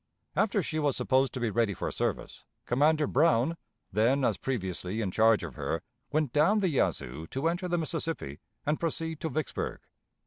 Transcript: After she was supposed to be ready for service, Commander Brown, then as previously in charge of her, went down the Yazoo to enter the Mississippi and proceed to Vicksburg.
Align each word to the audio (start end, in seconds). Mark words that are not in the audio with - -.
After 0.35 0.63
she 0.63 0.79
was 0.79 0.97
supposed 0.97 1.31
to 1.35 1.39
be 1.39 1.51
ready 1.51 1.75
for 1.75 1.91
service, 1.91 2.43
Commander 2.65 3.05
Brown, 3.05 3.55
then 3.93 4.25
as 4.25 4.35
previously 4.39 4.99
in 4.99 5.11
charge 5.11 5.43
of 5.43 5.53
her, 5.53 5.83
went 6.11 6.33
down 6.33 6.57
the 6.59 6.69
Yazoo 6.69 7.27
to 7.27 7.47
enter 7.47 7.67
the 7.67 7.77
Mississippi 7.77 8.39
and 8.65 8.79
proceed 8.79 9.19
to 9.19 9.29
Vicksburg. 9.29 9.79